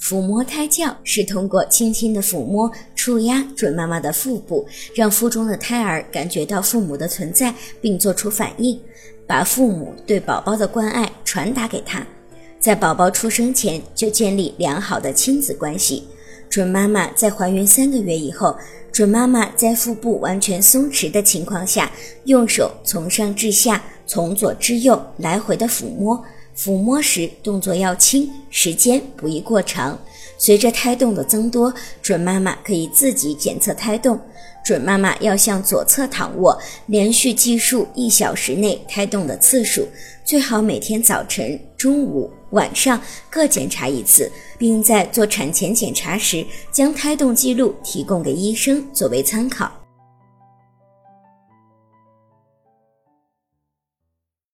[0.00, 8.80] 抚摸胎教是通过轻轻的抚摸、触压准妈妈的腹部，让腹中的胎儿感觉到父母的存在，并做出反应，
[9.26, 12.06] 把父母对宝宝的关爱传达给他。
[12.60, 16.06] 在宝宝出生前就建立良好的亲子关系。
[16.48, 18.56] 准妈妈在怀孕三个月以后，
[18.92, 21.90] 准妈妈在腹部完全松弛的情况下，
[22.24, 26.22] 用手从上至下、从左至右来回的抚摸。
[26.56, 29.98] 抚摸时动作要轻，时间不宜过长。
[30.38, 34.18] 随着胎动的增多，准妈妈可以自己检测胎动。
[34.64, 39.86] 准妈妈要向左侧躺卧，连续计数一小时内胎动的次数，
[40.24, 49.85] 最好每天早晨、中午、晚上各检查一次，并在做产前检查时将胎动记录提供给医生作为参考。